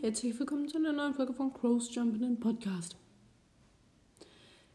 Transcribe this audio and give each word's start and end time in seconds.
herzlich 0.00 0.38
willkommen 0.38 0.68
zu 0.68 0.76
einer 0.76 0.92
neuen 0.92 1.12
Folge 1.12 1.32
von 1.32 1.52
Crows 1.52 1.92
Jumping 1.92 2.38
Podcast. 2.38 2.96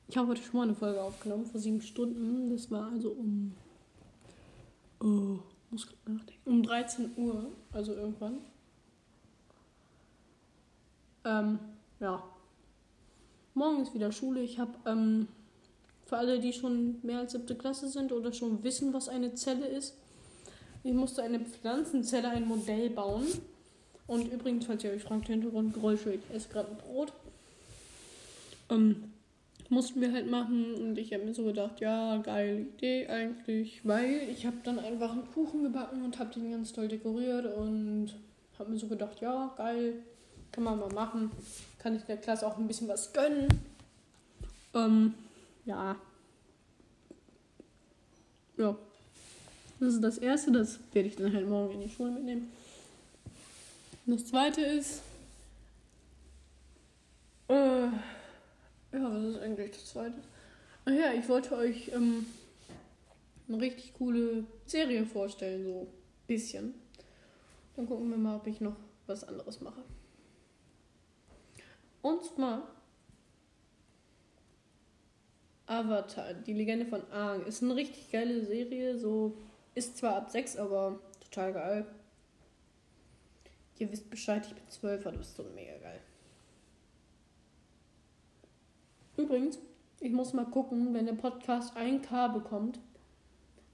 Ich 0.07 0.17
habe 0.17 0.27
heute 0.27 0.41
schon 0.41 0.57
mal 0.57 0.63
eine 0.63 0.75
Folge 0.75 1.01
aufgenommen 1.01 1.45
vor 1.45 1.61
sieben 1.61 1.81
Stunden. 1.81 2.49
Das 2.49 2.69
war 2.69 2.91
also 2.91 3.11
um. 3.11 3.53
Oh, 4.99 5.39
muss 5.69 5.87
nachdenken. 6.05 6.41
Um 6.43 6.61
13 6.61 7.11
Uhr, 7.15 7.51
also 7.71 7.93
irgendwann. 7.93 8.39
Ähm, 11.23 11.59
ja. 12.01 12.21
Morgen 13.53 13.81
ist 13.81 13.93
wieder 13.93 14.11
Schule. 14.11 14.41
Ich 14.41 14.59
habe 14.59 14.73
ähm, 14.85 15.27
für 16.05 16.17
alle, 16.17 16.39
die 16.39 16.51
schon 16.51 16.97
mehr 17.01 17.19
als 17.19 17.31
siebte 17.31 17.55
Klasse 17.55 17.87
sind 17.87 18.11
oder 18.11 18.33
schon 18.33 18.61
wissen, 18.63 18.93
was 18.93 19.07
eine 19.07 19.33
Zelle 19.35 19.67
ist, 19.67 19.95
ich 20.83 20.93
musste 20.93 21.23
eine 21.23 21.39
Pflanzenzelle, 21.39 22.27
ein 22.27 22.45
Modell 22.45 22.89
bauen. 22.89 23.25
Und 24.07 24.31
übrigens, 24.31 24.65
falls 24.65 24.83
ihr 24.83 24.91
euch 24.91 25.03
fragt, 25.03 25.27
Hintergrundgeräusche, 25.27 26.13
ich 26.13 26.35
esse 26.35 26.49
gerade 26.49 26.69
ein 26.69 26.77
Brot. 26.77 27.13
Ähm, 28.69 29.13
mussten 29.69 30.01
wir 30.01 30.11
halt 30.11 30.29
machen 30.29 30.75
und 30.75 30.97
ich 30.97 31.13
habe 31.13 31.25
mir 31.25 31.33
so 31.33 31.43
gedacht, 31.43 31.79
ja, 31.79 32.17
geile 32.17 32.61
Idee 32.61 33.07
eigentlich, 33.07 33.81
weil 33.83 34.29
ich 34.31 34.45
habe 34.45 34.57
dann 34.63 34.79
einfach 34.79 35.11
einen 35.11 35.29
Kuchen 35.33 35.63
gebacken 35.63 36.03
und 36.03 36.19
habe 36.19 36.33
den 36.33 36.51
ganz 36.51 36.73
toll 36.73 36.87
dekoriert 36.87 37.45
und 37.57 38.13
habe 38.59 38.71
mir 38.71 38.77
so 38.77 38.87
gedacht, 38.87 39.19
ja, 39.21 39.53
geil, 39.57 39.95
kann 40.51 40.63
man 40.63 40.79
mal 40.79 40.93
machen, 40.93 41.31
kann 41.79 41.95
ich 41.95 42.03
der 42.03 42.17
Klasse 42.17 42.45
auch 42.45 42.57
ein 42.57 42.67
bisschen 42.67 42.87
was 42.87 43.11
gönnen. 43.13 43.47
Ähm, 44.73 45.13
ja. 45.65 45.95
Ja. 48.57 48.75
Das 49.79 49.95
ist 49.95 50.03
das 50.03 50.17
Erste, 50.19 50.51
das 50.51 50.79
werde 50.93 51.09
ich 51.09 51.15
dann 51.15 51.33
halt 51.33 51.49
morgen 51.49 51.73
in 51.73 51.81
die 51.81 51.89
Schule 51.89 52.11
mitnehmen. 52.11 52.51
Und 54.05 54.19
das 54.19 54.25
Zweite 54.25 54.61
ist, 54.61 55.01
äh, 57.47 57.83
ja, 57.85 57.91
was 58.91 59.23
ist 59.23 59.39
eigentlich 59.39 59.71
das 59.71 59.85
Zweite? 59.85 60.21
Ach 60.85 60.91
ja, 60.91 61.13
ich 61.13 61.27
wollte 61.29 61.55
euch 61.55 61.89
ähm, 61.93 62.25
eine 63.47 63.61
richtig 63.61 63.93
coole 63.93 64.43
Serie 64.65 65.05
vorstellen, 65.05 65.63
so 65.63 65.81
ein 65.81 65.87
bisschen. 66.27 66.73
Dann 67.75 67.87
gucken 67.87 68.09
wir 68.09 68.17
mal, 68.17 68.35
ob 68.35 68.47
ich 68.47 68.59
noch 68.59 68.75
was 69.07 69.23
anderes 69.23 69.61
mache. 69.61 69.83
Und 72.01 72.23
zwar 72.25 72.67
Avatar, 75.65 76.33
die 76.33 76.53
Legende 76.53 76.85
von 76.85 77.01
Aang. 77.11 77.45
Ist 77.45 77.63
eine 77.63 77.75
richtig 77.75 78.11
geile 78.11 78.45
Serie, 78.45 78.99
so 78.99 79.37
ist 79.75 79.97
zwar 79.97 80.17
ab 80.17 80.29
6, 80.29 80.57
aber 80.57 80.99
total 81.21 81.53
geil. 81.53 81.85
Ihr 83.79 83.91
wisst 83.91 84.09
Bescheid, 84.09 84.45
ich 84.45 84.53
bin 84.53 84.69
12, 84.69 85.05
aber 85.05 85.17
das 85.17 85.29
ist 85.29 85.35
so 85.37 85.43
mega 85.55 85.77
geil. 85.79 85.99
Übrigens, 89.17 89.59
ich 89.99 90.11
muss 90.11 90.33
mal 90.33 90.45
gucken, 90.45 90.93
wenn 90.93 91.05
der 91.05 91.13
Podcast 91.13 91.75
1K 91.77 92.33
bekommt, 92.33 92.79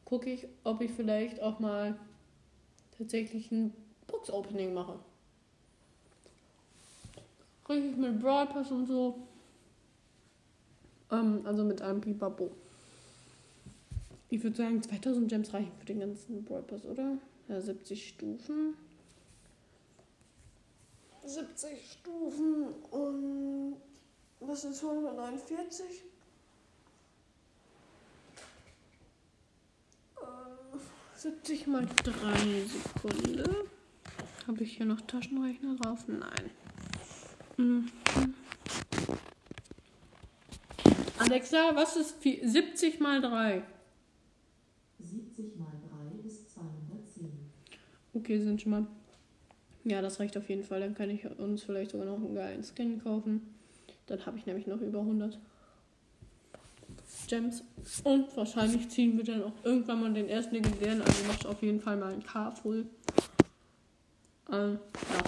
gucke 0.05 0.31
ich, 0.31 0.47
ob 0.63 0.81
ich 0.81 0.91
vielleicht 0.91 1.41
auch 1.41 1.59
mal 1.59 1.97
tatsächlich 2.97 3.51
ein 3.51 3.73
Box-Opening 4.07 4.73
mache. 4.73 4.99
Richtig 7.67 7.97
mit 7.97 8.19
Brawl 8.19 8.47
Pass 8.47 8.71
und 8.71 8.87
so. 8.87 9.15
Ähm, 11.11 11.41
also 11.45 11.63
mit 11.63 11.81
einem 11.81 12.01
Pipapo. 12.01 12.51
Ich 14.29 14.43
würde 14.43 14.57
sagen, 14.57 14.81
2000 14.81 15.29
Gems 15.29 15.53
reichen 15.53 15.71
für 15.79 15.85
den 15.85 15.99
ganzen 15.99 16.43
Brawl 16.43 16.63
Pass, 16.63 16.85
oder? 16.85 17.17
Ja, 17.47 17.61
70 17.61 18.09
Stufen. 18.09 18.75
70 21.29 21.91
Stufen 21.91 22.73
und 22.89 23.75
was 24.39 24.63
ist 24.63 24.83
149? 24.83 25.85
Äh, 30.17 30.77
70 31.15 31.67
mal 31.67 31.87
3 32.03 32.65
Sekunden. 32.65 33.55
Habe 34.47 34.63
ich 34.63 34.77
hier 34.77 34.87
noch 34.87 35.01
Taschenrechner 35.01 35.75
drauf? 35.75 35.99
Nein. 36.07 36.49
Mhm. 37.57 37.91
Alexa, 41.19 41.75
was 41.75 41.95
ist 41.95 42.23
70 42.23 42.99
mal 42.99 43.21
3? 43.21 43.61
70 44.99 45.57
mal 45.57 45.73
3 46.21 46.27
ist 46.27 46.49
210. 46.53 47.31
Okay, 48.15 48.39
sind 48.39 48.59
schon 48.59 48.71
mal. 48.71 48.87
Ja, 49.83 50.01
das 50.01 50.19
reicht 50.19 50.37
auf 50.37 50.49
jeden 50.49 50.63
Fall. 50.63 50.81
Dann 50.81 50.95
kann 50.95 51.09
ich 51.09 51.25
uns 51.39 51.63
vielleicht 51.63 51.91
sogar 51.91 52.05
noch 52.05 52.17
einen 52.17 52.35
geilen 52.35 52.63
Skin 52.63 53.01
kaufen. 53.03 53.55
Dann 54.07 54.25
habe 54.25 54.37
ich 54.37 54.45
nämlich 54.45 54.67
noch 54.67 54.81
über 54.81 54.99
100 54.99 55.37
Gems. 57.27 57.63
Und 58.03 58.35
wahrscheinlich 58.35 58.89
ziehen 58.89 59.15
wir 59.17 59.23
dann 59.23 59.43
auch 59.43 59.53
irgendwann 59.63 60.01
mal 60.01 60.13
den 60.13 60.27
ersten 60.27 60.55
legendären. 60.55 61.01
Also 61.01 61.23
macht 61.25 61.45
auf 61.45 61.61
jeden 61.61 61.79
Fall 61.79 61.97
mal 61.97 62.11
ein 62.11 62.23
K 62.23 62.51
voll. 62.51 62.85
Ähm, 64.51 64.79
ja. 64.93 65.23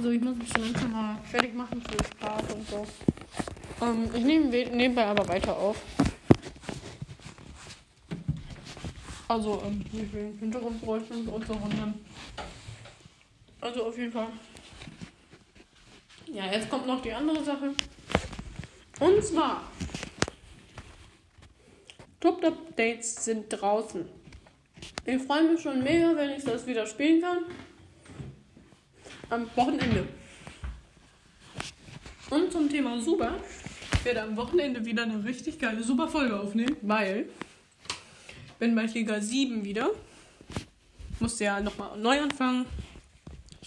So, 0.00 0.10
ich 0.10 0.20
muss 0.20 0.36
mich 0.36 0.48
so 0.50 0.60
langsam 0.60 0.92
mal 0.92 1.18
fertig 1.24 1.54
machen 1.54 1.82
für 1.82 2.04
Spaß 2.04 2.54
und 2.54 2.68
so. 2.68 2.86
Ähm, 3.80 4.10
ich 4.14 4.24
nehme 4.24 4.46
nebenbei 4.46 5.06
aber 5.06 5.26
weiter 5.28 5.56
auf. 5.56 5.82
Also, 9.28 9.62
ähm, 9.66 9.84
wie 9.92 10.06
viel 10.06 10.34
Hintergrundgeräusche 10.38 11.14
und 11.14 11.46
so 11.46 11.60
wundern. 11.60 11.94
Also 13.68 13.84
auf 13.84 13.98
jeden 13.98 14.10
Fall. 14.10 14.28
Ja, 16.32 16.46
jetzt 16.50 16.70
kommt 16.70 16.86
noch 16.86 17.02
die 17.02 17.12
andere 17.12 17.44
Sache. 17.44 17.74
Und 18.98 19.22
zwar. 19.22 19.62
Top 22.18 22.42
Updates 22.42 23.26
sind 23.26 23.50
draußen. 23.50 24.08
Ich 25.04 25.22
freue 25.22 25.52
mich 25.52 25.60
schon 25.60 25.82
mega, 25.82 26.16
wenn 26.16 26.30
ich 26.30 26.44
das 26.44 26.66
wieder 26.66 26.86
spielen 26.86 27.20
kann. 27.20 27.44
Am 29.28 29.50
Wochenende. 29.54 30.08
Und 32.30 32.50
zum 32.50 32.70
Thema 32.70 32.98
Super. 33.02 33.34
Ich 33.92 34.04
werde 34.06 34.22
am 34.22 34.34
Wochenende 34.38 34.82
wieder 34.82 35.02
eine 35.02 35.22
richtig 35.22 35.58
geile 35.58 35.82
Super-Folge 35.82 36.40
aufnehmen, 36.40 36.76
weil 36.80 37.28
bin 38.58 38.74
bei 38.74 38.86
Jäger 38.86 39.20
7 39.20 39.62
wieder. 39.62 39.90
Musste 41.20 41.44
ja 41.44 41.60
nochmal 41.60 41.98
neu 41.98 42.18
anfangen. 42.18 42.64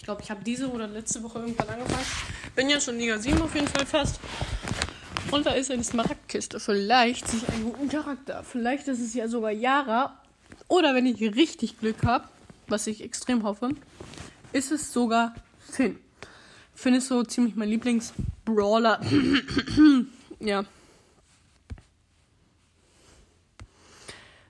Ich 0.02 0.06
glaube, 0.06 0.20
ich 0.20 0.32
habe 0.32 0.42
diese 0.42 0.68
oder 0.68 0.88
letzte 0.88 1.22
Woche 1.22 1.38
irgendwann 1.38 1.68
angefangen. 1.68 2.04
Bin 2.56 2.68
ja 2.68 2.80
schon 2.80 2.98
Liga 2.98 3.20
7 3.20 3.40
auf 3.40 3.54
jeden 3.54 3.68
Fall 3.68 3.86
fast. 3.86 4.18
Und 5.30 5.46
da 5.46 5.52
ist 5.52 5.70
eine 5.70 5.84
Smaragdkiste. 5.84 6.58
Vielleicht 6.58 7.28
sehe 7.28 7.38
ich 7.38 7.48
einen 7.48 7.72
guten 7.72 7.88
Charakter. 7.88 8.42
Vielleicht 8.42 8.88
ist 8.88 8.98
es 8.98 9.14
ja 9.14 9.28
sogar 9.28 9.52
Yara. 9.52 10.20
Oder 10.66 10.96
wenn 10.96 11.06
ich 11.06 11.20
richtig 11.36 11.78
Glück 11.78 12.04
habe, 12.04 12.28
was 12.66 12.88
ich 12.88 13.04
extrem 13.04 13.44
hoffe, 13.44 13.76
ist 14.52 14.72
es 14.72 14.92
sogar 14.92 15.36
Finn. 15.60 15.96
Finn 16.74 16.94
ist 16.94 17.06
so 17.06 17.22
ziemlich 17.22 17.54
mein 17.54 17.68
Lieblings-Brawler. 17.68 19.00
ja. 20.40 20.64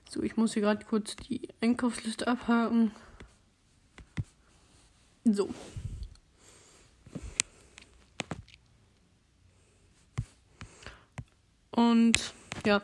So, 0.09 0.23
ich 0.23 0.35
muss 0.35 0.53
hier 0.53 0.63
gerade 0.63 0.83
kurz 0.83 1.15
die 1.15 1.47
Einkaufsliste 1.61 2.27
abhaken. 2.27 2.91
So. 5.25 5.49
Und 11.71 12.33
ja, 12.65 12.81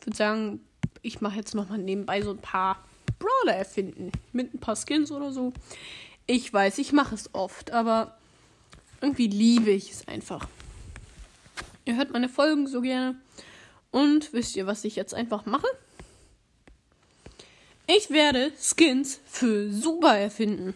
ich 0.00 0.06
würde 0.06 0.16
sagen, 0.16 0.60
ich 1.02 1.20
mache 1.20 1.36
jetzt 1.36 1.54
nochmal 1.54 1.78
nebenbei 1.78 2.22
so 2.22 2.30
ein 2.30 2.38
paar 2.38 2.84
Brawler 3.18 3.56
erfinden. 3.56 4.12
Mit 4.32 4.54
ein 4.54 4.58
paar 4.58 4.76
Skins 4.76 5.10
oder 5.10 5.32
so. 5.32 5.52
Ich 6.26 6.52
weiß, 6.52 6.78
ich 6.78 6.92
mache 6.92 7.14
es 7.14 7.34
oft, 7.34 7.72
aber 7.72 8.16
irgendwie 9.00 9.26
liebe 9.26 9.70
ich 9.70 9.90
es 9.90 10.08
einfach. 10.08 10.48
Ihr 11.84 11.96
hört 11.96 12.12
meine 12.12 12.28
Folgen 12.28 12.68
so 12.68 12.80
gerne. 12.80 13.16
Und 13.90 14.32
wisst 14.32 14.56
ihr, 14.56 14.66
was 14.66 14.84
ich 14.84 14.96
jetzt 14.96 15.14
einfach 15.14 15.44
mache? 15.44 15.66
Ich 17.86 18.10
werde 18.10 18.52
Skins 18.58 19.20
für 19.26 19.70
Super 19.70 20.16
erfinden. 20.16 20.74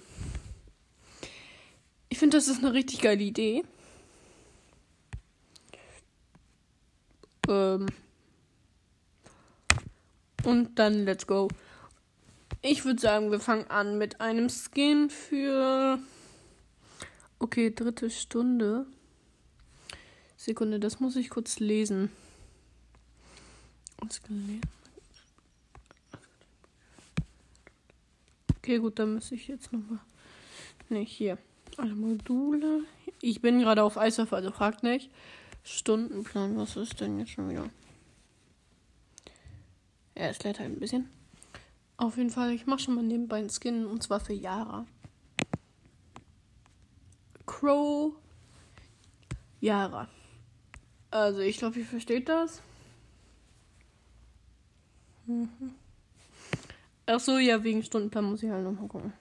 Ich 2.17 2.21
finde, 2.21 2.39
das 2.39 2.49
ist 2.49 2.65
eine 2.65 2.73
richtig 2.73 3.03
geile 3.03 3.23
Idee. 3.23 3.63
Ähm 7.47 7.89
und 10.43 10.79
dann 10.79 11.05
let's 11.05 11.27
go. 11.27 11.49
Ich 12.63 12.87
würde 12.87 13.03
sagen, 13.03 13.31
wir 13.31 13.39
fangen 13.39 13.67
an 13.71 13.99
mit 13.99 14.23
einem 14.23 14.49
Skin 14.49 15.11
für. 15.11 15.99
Okay, 17.39 17.71
dritte 17.71 18.09
Stunde. 18.09 18.87
Sekunde, 20.39 20.81
das 20.81 21.01
muss 21.01 21.17
ich 21.17 21.29
kurz 21.29 21.61
lesen. 21.61 22.11
Okay, 28.57 28.79
gut, 28.79 28.99
dann 28.99 29.17
muss 29.17 29.31
ich 29.33 29.49
jetzt 29.49 29.71
nochmal. 29.71 29.99
Ne, 30.89 31.01
hier. 31.01 31.37
Alle 31.77 31.95
Module. 31.95 32.85
Ich 33.21 33.41
bin 33.41 33.59
gerade 33.59 33.83
auf 33.83 33.99
Eiswürfel, 33.99 34.37
also 34.37 34.51
fragt 34.51 34.83
nicht. 34.83 35.11
Stundenplan, 35.63 36.57
was 36.57 36.77
ist 36.77 37.01
denn 37.01 37.19
jetzt 37.19 37.33
schon 37.33 37.51
wieder? 37.51 37.69
Ja, 40.17 40.29
es 40.29 40.43
lädt 40.43 40.59
halt 40.59 40.71
ein 40.71 40.81
bisschen. 40.81 41.11
Auf 41.99 42.17
jeden 42.17 42.31
Fall, 42.31 42.53
ich 42.53 42.67
mache 42.67 42.81
schon 42.81 42.95
mal 42.95 43.03
nebenbei 43.03 43.39
einen 43.39 43.51
Skin 43.51 43.87
und 43.87 44.03
zwar 44.03 44.21
für 44.21 44.33
Yara. 44.33 44.87
Crow. 47.45 48.13
Yara. 49.61 50.09
Also, 51.11 51.41
ich 51.41 51.59
glaube, 51.59 51.79
ihr 51.79 51.87
versteht 51.87 52.29
das. 52.29 52.63
Mhm. 55.27 55.49
Ach 57.07 57.21
so, 57.21 57.39
ja, 57.39 57.63
wegen 57.63 57.83
Stundenplan 57.83 58.25
muss 58.25 58.43
ich 58.43 58.51
halt 58.51 58.65
nochmal 58.65 58.89
gucken. 58.89 59.13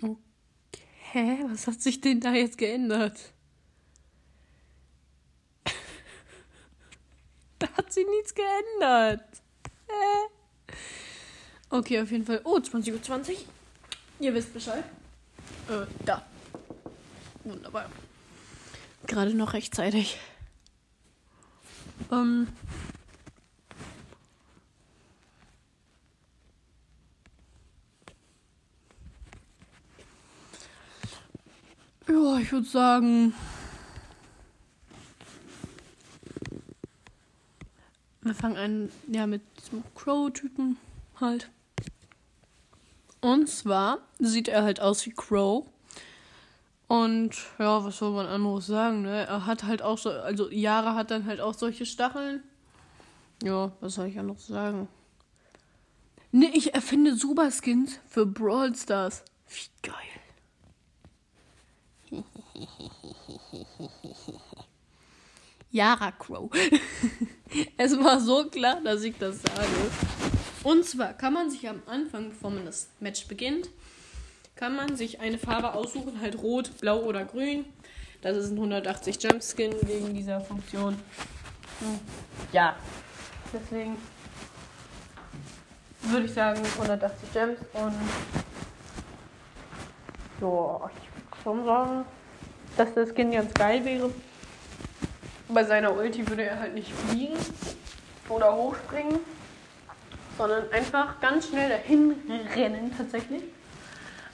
Okay, 0.00 1.44
was 1.48 1.66
hat 1.66 1.80
sich 1.82 2.00
denn 2.00 2.20
da 2.20 2.32
jetzt 2.32 2.56
geändert? 2.56 3.32
da 7.58 7.68
hat 7.76 7.92
sich 7.92 8.06
nichts 8.06 8.34
geändert. 8.34 9.24
Hä? 9.88 10.72
Okay, 11.68 12.00
auf 12.00 12.10
jeden 12.10 12.24
Fall. 12.24 12.40
Oh, 12.44 12.56
20.20 12.58 12.92
Uhr. 12.92 13.02
20. 13.02 13.46
Ihr 14.20 14.34
wisst 14.34 14.52
Bescheid. 14.52 14.84
Äh, 15.68 15.86
da. 16.04 16.26
Wunderbar. 17.44 17.90
Gerade 19.06 19.34
noch 19.34 19.52
rechtzeitig. 19.52 20.18
Ähm. 22.10 22.48
Ja, 22.48 22.79
ich 32.40 32.52
würde 32.52 32.66
sagen. 32.66 33.34
Wir 38.22 38.34
fangen 38.34 38.56
an, 38.56 38.92
ja, 39.08 39.26
mit 39.26 39.42
diesem 39.58 39.82
Crow-Typen 39.94 40.76
halt. 41.20 41.50
Und 43.20 43.48
zwar 43.48 43.98
sieht 44.18 44.48
er 44.48 44.62
halt 44.62 44.80
aus 44.80 45.04
wie 45.06 45.12
Crow. 45.12 45.66
Und 46.86 47.36
ja, 47.58 47.84
was 47.84 47.98
soll 47.98 48.12
man 48.12 48.26
anderes 48.26 48.66
sagen, 48.66 49.02
ne? 49.02 49.26
Er 49.26 49.46
hat 49.46 49.64
halt 49.64 49.80
auch 49.80 49.96
so, 49.96 50.10
also 50.10 50.50
Yara 50.50 50.94
hat 50.94 51.10
dann 51.10 51.26
halt 51.26 51.40
auch 51.40 51.54
solche 51.54 51.86
Stacheln. 51.86 52.42
Ja, 53.42 53.72
was 53.80 53.94
soll 53.94 54.08
ich 54.08 54.18
anderes 54.18 54.46
sagen? 54.46 54.88
Ne, 56.32 56.50
ich 56.54 56.74
erfinde 56.74 57.16
Superskins 57.16 57.98
für 58.08 58.26
Brawl 58.26 58.74
Stars. 58.74 59.24
Wie 59.48 59.88
geil. 59.88 60.19
Yara 65.70 66.10
Crow. 66.12 66.50
es 67.76 67.96
war 67.98 68.20
so 68.20 68.46
klar, 68.46 68.80
dass 68.82 69.02
ich 69.04 69.16
das 69.18 69.42
sage. 69.42 69.90
Und 70.64 70.84
zwar 70.84 71.14
kann 71.14 71.32
man 71.32 71.50
sich 71.50 71.68
am 71.68 71.82
Anfang, 71.86 72.30
bevor 72.30 72.50
man 72.50 72.64
das 72.66 72.88
Match 72.98 73.26
beginnt, 73.28 73.70
kann 74.56 74.74
man 74.76 74.96
sich 74.96 75.20
eine 75.20 75.38
Farbe 75.38 75.74
aussuchen, 75.74 76.20
halt 76.20 76.42
rot, 76.42 76.72
blau 76.80 77.00
oder 77.00 77.24
grün. 77.24 77.64
Das 78.20 78.36
ist 78.36 78.50
ein 78.50 78.56
180 78.56 79.22
Jump 79.22 79.42
Skin 79.42 79.72
wegen 79.82 80.12
dieser 80.14 80.40
Funktion. 80.40 80.94
Hm. 81.78 81.98
Ja, 82.52 82.76
deswegen 83.52 83.96
würde 86.02 86.26
ich 86.26 86.32
sagen 86.32 86.60
180 86.78 87.32
Gems 87.32 87.58
und 87.72 87.94
ja, 90.40 90.90
ich 91.02 91.09
schon 91.42 91.64
sagen, 91.64 92.04
dass 92.76 92.94
das 92.94 93.10
Skin 93.10 93.32
ganz 93.32 93.52
geil 93.54 93.84
wäre. 93.84 94.10
Bei 95.48 95.64
seiner 95.64 95.94
Ulti 95.96 96.28
würde 96.28 96.44
er 96.44 96.60
halt 96.60 96.74
nicht 96.74 96.92
fliegen 96.92 97.36
oder 98.28 98.54
hochspringen, 98.54 99.18
sondern 100.38 100.70
einfach 100.70 101.20
ganz 101.20 101.48
schnell 101.48 101.68
dahin 101.68 102.14
rennen 102.54 102.94
tatsächlich. 102.96 103.42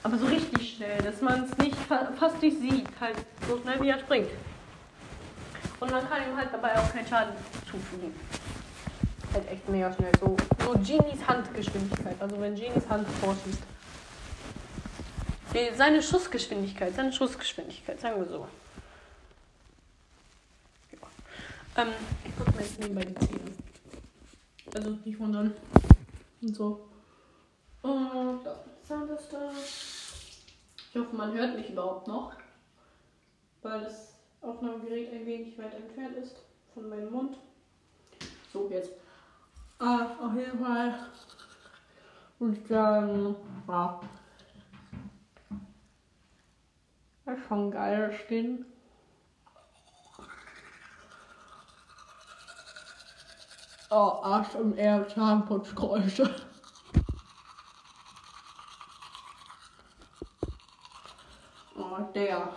Aber 0.03 0.17
so 0.17 0.27
richtig 0.27 0.75
schnell, 0.75 0.97
dass 0.99 1.21
man 1.21 1.45
es 1.45 1.57
nicht 1.57 1.75
fast 2.19 2.41
nicht 2.41 2.59
sieht, 2.59 2.87
halt 3.01 3.15
so 3.47 3.59
schnell 3.59 3.81
wie 3.81 3.89
er 3.89 3.99
springt. 3.99 4.29
Und 5.79 5.91
man 5.91 6.07
kann 6.07 6.21
ihm 6.21 6.37
halt 6.37 6.49
dabei 6.51 6.77
auch 6.77 6.91
keinen 6.91 7.07
Schaden 7.07 7.33
zufügen. 7.65 8.13
Halt 9.33 9.51
echt 9.51 9.67
mega 9.69 9.91
schnell. 9.93 10.11
So, 10.19 10.37
so 10.63 10.71
Genies 10.73 11.27
Handgeschwindigkeit. 11.27 12.15
Also 12.19 12.39
wenn 12.39 12.55
Genies 12.55 12.87
Hand 12.89 13.07
vorschießt. 13.21 13.63
Seine 15.75 16.01
Schussgeschwindigkeit, 16.01 16.95
seine 16.95 17.13
Schussgeschwindigkeit, 17.13 17.99
sagen 17.99 18.19
wir 18.19 18.27
so. 18.27 18.47
Ja. 20.91 21.81
Ähm, 21.83 21.93
ich 22.25 22.31
guck 22.37 22.55
mir 22.55 22.61
jetzt 22.61 22.79
nebenbei 22.79 23.05
die 23.05 23.15
Zähne. 23.15 23.51
Also 24.75 24.97
nicht 25.03 25.19
wundern. 25.19 25.53
Und 26.41 26.55
so. 26.55 26.87
Und 27.81 28.43
da. 28.43 28.63
Zahnpasta. 28.87 29.51
Ich 29.53 30.95
hoffe, 30.95 31.13
man 31.13 31.33
hört 31.33 31.57
mich 31.57 31.69
überhaupt 31.69 32.07
noch, 32.07 32.31
weil 33.61 33.81
das 33.81 34.13
Aufnahmegerät 34.41 35.11
ein 35.11 35.25
wenig 35.25 35.57
weit 35.57 35.73
entfernt 35.73 36.15
ist 36.15 36.37
von 36.73 36.87
meinem 36.87 37.11
Mund. 37.11 37.37
So, 38.53 38.69
jetzt. 38.71 38.91
Ah, 39.79 40.11
auf 40.21 40.35
jeden 40.35 40.57
Fall 40.57 40.97
ich 42.39 42.67
sagen, 42.67 43.35
ja. 43.67 44.01
Das 47.27 47.37
ist 47.37 47.47
schon 47.49 47.71
geil, 47.71 48.13
das. 48.13 48.65
Oh, 53.89 54.21
Arsch 54.23 54.55
und 54.55 54.77
eher 54.77 55.05
Zahnputzgeräusche. 55.09 56.33
der. 62.17 62.51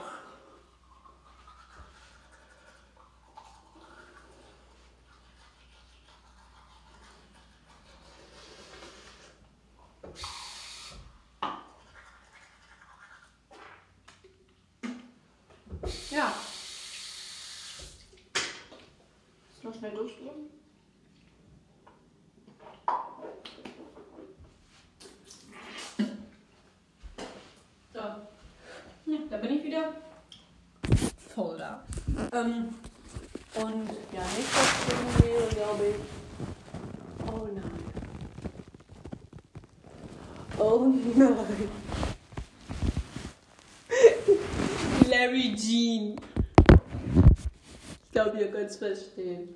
Ja. 16.20 16.34
Noch 19.62 19.74
schnell 19.74 19.92
durchgehen. 19.92 20.50
Ähm, 32.32 32.74
und 33.54 33.88
ja, 34.12 34.22
nächstes 34.36 34.70
Ding 34.86 35.24
wäre, 35.24 35.48
glaube 35.48 35.84
ich. 35.86 35.96
Oh 37.32 37.48
nein. 37.54 37.64
Oh 40.58 40.92
nein. 41.16 41.68
Larry 45.10 45.54
Jean. 45.56 46.16
Ich 48.12 48.20
es 48.70 48.76
verstehen. 48.76 49.54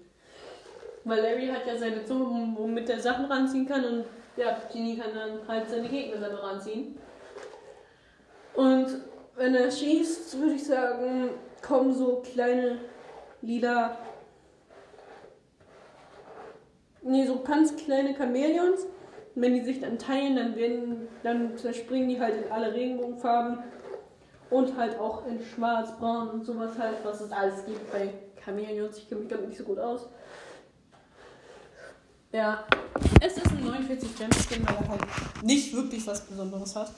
Weil 1.04 1.22
Larry 1.22 1.48
hat 1.48 1.66
ja 1.66 1.76
seine 1.76 2.04
Zunge, 2.04 2.54
womit 2.56 2.88
er 2.88 3.00
Sachen 3.00 3.26
ranziehen 3.26 3.66
kann 3.66 3.84
und 3.84 4.04
ja, 4.36 4.58
Genie 4.72 4.96
kann 4.96 5.14
dann 5.14 5.46
halt 5.46 5.68
seine 5.68 5.88
Gegner 5.88 6.18
selber 6.18 6.42
ranziehen. 6.42 6.98
Und 8.54 8.86
wenn 9.36 9.54
er 9.54 9.70
schießt, 9.70 10.40
würde 10.40 10.54
ich 10.54 10.64
sagen, 10.64 11.30
kommen 11.62 11.92
so 11.92 12.22
kleine 12.22 12.78
lila. 13.42 13.98
Nee, 17.02 17.26
so 17.26 17.40
ganz 17.42 17.76
kleine 17.76 18.14
Chamäleons. 18.14 18.84
Und 19.34 19.42
wenn 19.42 19.54
die 19.54 19.64
sich 19.64 19.80
dann 19.80 19.98
teilen, 19.98 20.36
dann 20.36 20.56
werden, 20.56 21.08
dann 21.22 21.56
zerspringen 21.58 22.08
die 22.08 22.20
halt 22.20 22.44
in 22.44 22.50
alle 22.50 22.72
Regenbogenfarben. 22.72 23.58
Und 24.50 24.76
halt 24.76 24.98
auch 24.98 25.26
in 25.26 25.40
schwarz, 25.40 25.90
braun 25.98 26.28
und 26.30 26.44
sowas 26.44 26.78
halt, 26.78 26.96
was 27.02 27.20
es 27.20 27.32
alles 27.32 27.64
gibt 27.66 27.90
bei 27.92 28.10
Chamäleons. 28.44 28.98
Ich 28.98 29.08
kenne 29.08 29.22
mich 29.22 29.30
damit 29.30 29.48
nicht 29.48 29.58
so 29.58 29.64
gut 29.64 29.78
aus. 29.78 30.06
Ja, 32.32 32.66
es 33.20 33.36
ist 33.36 33.46
ein 33.46 33.64
49 33.64 34.16
Gem 34.16 34.30
Skin, 34.32 34.66
weil 34.66 34.74
er 34.74 34.88
halt 34.88 35.42
nicht 35.42 35.72
wirklich 35.72 36.04
was 36.06 36.26
Besonderes 36.26 36.74
hat. 36.74 36.92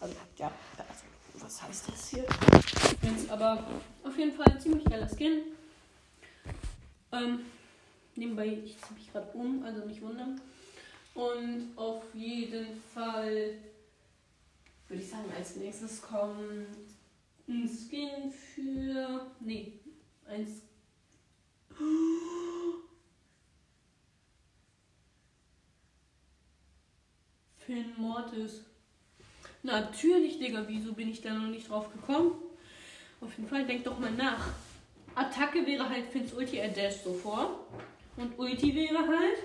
Also, 0.00 0.14
ja, 0.36 0.50
also, 0.78 1.44
was 1.44 1.62
heißt 1.62 1.88
das 1.88 2.08
hier? 2.08 2.24
Jetzt 3.02 3.30
aber 3.30 3.64
auf 4.04 4.16
jeden 4.16 4.32
Fall 4.32 4.46
ein 4.46 4.60
ziemlich 4.60 4.84
geiler 4.84 5.08
Skin. 5.08 5.42
Ähm, 7.10 7.40
Nebenbei, 8.16 8.46
ich 8.64 8.76
ziehe 8.80 8.98
mich 8.98 9.12
gerade 9.12 9.30
um, 9.32 9.64
also 9.64 9.84
nicht 9.84 10.00
wundern. 10.00 10.40
Und 11.14 11.72
auf 11.76 12.02
jeden 12.14 12.80
Fall 12.94 13.54
würde 14.88 15.02
ich 15.02 15.10
sagen, 15.10 15.24
als 15.36 15.56
nächstes 15.56 16.00
kommt 16.00 16.76
ein 17.48 17.68
Skin 17.68 18.30
für. 18.30 19.26
Nee, 19.40 19.72
ein 20.28 20.46
Skin. 20.46 20.74
Finn 27.58 27.92
Mortis. 27.96 28.60
Natürlich, 29.62 30.38
Digga, 30.38 30.64
wieso 30.66 30.92
bin 30.92 31.10
ich 31.10 31.22
da 31.22 31.32
noch 31.32 31.48
nicht 31.48 31.68
drauf 31.68 31.90
gekommen? 31.90 32.32
Auf 33.20 33.34
jeden 33.36 33.48
Fall, 33.48 33.64
denk 33.64 33.84
doch 33.84 33.98
mal 33.98 34.10
nach. 34.10 34.48
Attacke 35.14 35.66
wäre 35.66 35.88
halt 35.88 36.06
Finns 36.08 36.34
Ulti, 36.34 36.58
er 36.58 36.68
dasht 36.68 37.04
so 37.04 37.14
vor. 37.14 37.66
Und 38.16 38.38
Ulti 38.38 38.74
wäre 38.74 38.98
halt. 38.98 39.38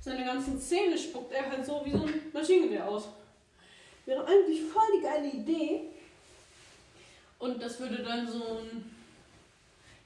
Seine 0.00 0.24
ganzen 0.24 0.60
Zähne 0.60 0.98
spuckt 0.98 1.32
er 1.32 1.48
halt 1.48 1.64
so 1.64 1.82
wie 1.84 1.92
so 1.92 2.04
ein 2.04 2.14
Maschinengewehr 2.32 2.88
aus. 2.88 3.08
Wäre 4.04 4.26
eigentlich 4.26 4.62
voll 4.62 4.86
die 4.96 5.02
geile 5.02 5.30
Idee. 5.30 5.90
Und 7.38 7.62
das 7.62 7.78
würde 7.78 8.02
dann 8.02 8.26
so 8.26 8.58
ein 8.58 8.97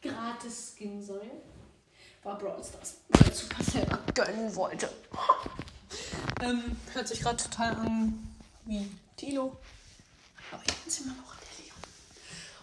Gratis-Skin 0.02 1.02
sein. 1.02 1.30
War 2.22 2.38
Brawl 2.38 2.62
Stars, 2.62 2.98
weil 3.08 3.32
Supercell 3.32 3.86
gönnen 4.14 4.54
wollte. 4.54 4.88
ähm, 6.40 6.76
hört 6.92 7.08
sich 7.08 7.20
gerade 7.20 7.42
total 7.42 7.74
an 7.74 8.34
wie 8.64 8.88
Tilo. 9.16 9.56
Aber 10.52 10.62
ich 10.66 10.74
bin's 10.76 11.00
immer 11.00 11.14
noch 11.14 11.34
der 11.36 11.64
Leon. 11.64 11.76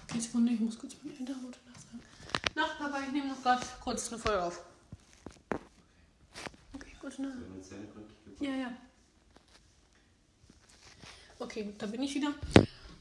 Okay, 0.08 0.20
Sekunde, 0.20 0.54
ich 0.54 0.60
muss 0.60 0.78
kurz 0.80 0.94
mit 0.94 1.06
meiner 1.06 1.20
Eltern 1.20 1.42
gute 1.44 1.60
Nacht 2.56 2.78
Papa, 2.78 3.00
ich 3.06 3.12
nehme 3.12 3.28
noch 3.28 3.42
gerade 3.42 3.66
kurz 3.82 4.10
eine 4.10 4.20
Folge 4.22 4.44
auf. 4.44 4.62
Okay, 6.74 6.96
gute 7.02 7.22
Nacht. 7.22 7.38
Ja, 8.40 8.52
ja. 8.52 8.74
Okay, 11.40 11.74
da 11.78 11.86
bin 11.86 12.04
ich 12.04 12.16
wieder. 12.16 12.34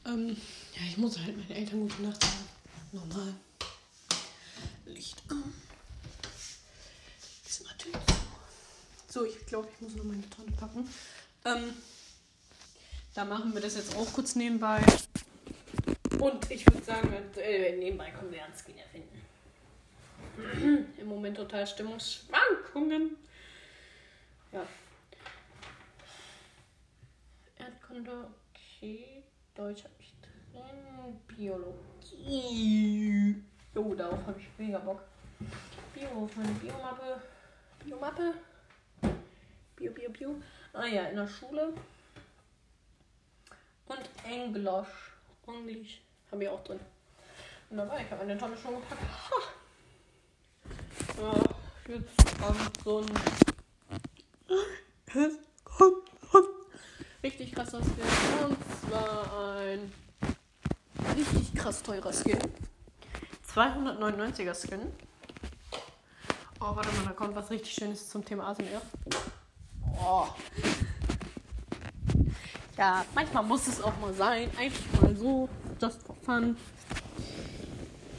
Ähm, 0.05 0.29
ja, 0.75 0.81
ich 0.87 0.97
muss 0.97 1.17
halt 1.19 1.35
meinen 1.37 1.51
Eltern 1.51 1.81
gute 1.81 2.01
Nacht 2.01 2.21
sagen. 2.21 2.49
Normal. 2.91 3.33
Licht 4.99 5.23
an. 5.29 5.53
Zimmertür 7.45 7.93
zu. 7.93 8.15
So, 9.07 9.23
ich 9.23 9.45
glaube, 9.45 9.69
ich 9.73 9.79
muss 9.79 9.95
noch 9.95 10.03
meine 10.03 10.29
Tonne 10.29 10.51
packen. 10.51 10.93
Ähm, 11.45 11.73
da 13.13 13.23
machen 13.23 13.53
wir 13.53 13.61
das 13.61 13.75
jetzt 13.75 13.95
auch 13.95 14.11
kurz 14.11 14.35
nebenbei. 14.35 14.81
Und 16.19 16.51
ich 16.51 16.67
würde 16.67 16.83
sagen, 16.83 17.13
äh, 17.37 17.77
nebenbei 17.77 18.11
können 18.11 18.33
wir 18.33 18.43
einen 18.43 18.53
Skin 18.53 18.77
erfinden. 18.77 19.21
Im 20.97 21.07
Moment 21.07 21.37
total 21.37 21.65
Stimmungsschwankungen. 21.65 23.15
Ja. 24.51 24.67
Erdkunde, 27.57 28.27
okay. 28.51 29.23
Deutsch 29.55 29.85
habe 29.85 29.93
ich 30.01 30.13
drin. 30.21 31.21
Biologie. 31.37 32.89
Jo, 33.79 33.95
darauf 33.95 34.19
habe 34.27 34.37
ich 34.37 34.47
mega 34.57 34.77
Bock. 34.79 35.01
Bio 35.93 36.09
auf 36.09 36.35
meine 36.35 36.51
Biomappe. 36.51 37.21
Biomappe. 37.85 38.33
Bio, 39.77 39.93
Bio, 39.93 40.09
Bio. 40.09 40.35
Ah 40.73 40.85
ja, 40.85 41.03
in 41.03 41.15
der 41.15 41.27
Schule. 41.27 41.73
Und 43.85 44.09
Englisch. 44.25 45.13
Englisch 45.47 46.01
habe 46.29 46.43
ich 46.43 46.49
auch 46.49 46.61
drin. 46.65 46.81
Wunderbar, 47.69 48.01
ich 48.01 48.11
habe 48.11 48.25
meine 48.25 48.37
Tonne 48.37 48.57
schon 48.57 48.75
gepackt. 48.75 49.01
Ha. 49.29 49.35
Ja, 51.21 51.33
jetzt 51.87 52.41
kommt 52.41 52.83
so 52.83 52.99
ein. 52.99 53.07
Jetzt 55.13 55.39
kommt 55.63 56.09
richtig 57.23 57.53
krasser 57.53 57.81
Skin. 57.81 58.45
Und 58.45 58.57
zwar 58.81 59.55
ein 59.57 59.93
richtig 61.15 61.55
krass 61.55 61.81
teurer 61.81 62.11
Skin. 62.11 62.39
299er 63.55 64.53
Skin. 64.53 64.79
Oh, 66.59 66.75
warte 66.75 66.89
mal, 66.97 67.05
da 67.05 67.11
kommt 67.11 67.35
was 67.35 67.49
richtig 67.49 67.73
Schönes 67.73 68.09
zum 68.09 68.23
Thema 68.23 68.49
ASMR. 68.49 68.81
Oh. 70.03 70.27
Ja, 72.77 73.05
manchmal 73.15 73.43
muss 73.43 73.67
es 73.67 73.81
auch 73.81 73.97
mal 73.99 74.13
sein. 74.13 74.49
Einfach 74.57 75.01
mal 75.01 75.15
so, 75.15 75.49
just 75.81 76.03
for 76.03 76.15
fun. 76.15 76.57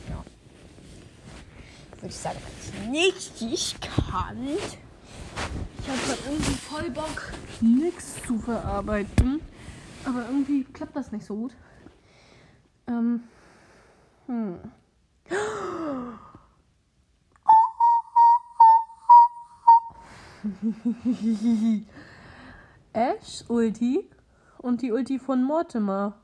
Ja. 0.08 0.24
Würde 1.96 2.08
ich 2.08 2.16
sagen, 2.16 2.38
wenn 2.82 2.94
ich 2.94 3.40
nicht 3.40 3.80
kann. 3.80 4.48
Ich 4.48 5.88
habe 5.88 6.08
halt 6.08 6.18
irgendwie 6.26 6.54
voll 6.54 6.90
Bock, 6.90 7.32
nichts 7.60 8.22
zu 8.26 8.38
verarbeiten. 8.38 9.40
Aber 10.04 10.26
irgendwie 10.26 10.64
klappt 10.64 10.96
das 10.96 11.12
nicht 11.12 11.24
so 11.24 11.36
gut. 11.36 11.52
Ähm. 12.88 13.22
Hm. 14.26 14.58
Ash 22.92 23.44
Ulti 23.48 24.08
und 24.58 24.82
die 24.82 24.92
Ulti 24.92 25.18
von 25.18 25.42
Mortimer. 25.42 26.14